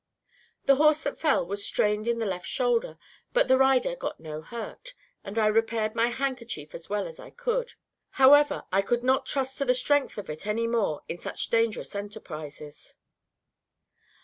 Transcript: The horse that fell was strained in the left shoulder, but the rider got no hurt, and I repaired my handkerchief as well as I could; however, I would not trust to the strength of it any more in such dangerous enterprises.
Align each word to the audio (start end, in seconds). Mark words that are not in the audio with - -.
The 0.65 0.77
horse 0.77 1.01
that 1.03 1.19
fell 1.19 1.45
was 1.45 1.63
strained 1.63 2.07
in 2.07 2.17
the 2.17 2.25
left 2.25 2.47
shoulder, 2.47 2.97
but 3.33 3.47
the 3.47 3.55
rider 3.59 3.95
got 3.95 4.19
no 4.19 4.41
hurt, 4.41 4.95
and 5.23 5.37
I 5.37 5.45
repaired 5.45 5.93
my 5.93 6.07
handkerchief 6.07 6.73
as 6.73 6.89
well 6.89 7.05
as 7.07 7.19
I 7.19 7.29
could; 7.29 7.73
however, 8.13 8.63
I 8.71 8.79
would 8.89 9.03
not 9.03 9.27
trust 9.27 9.59
to 9.59 9.65
the 9.65 9.75
strength 9.75 10.17
of 10.17 10.27
it 10.27 10.47
any 10.47 10.65
more 10.65 11.03
in 11.07 11.19
such 11.19 11.49
dangerous 11.51 11.93
enterprises. 11.93 12.95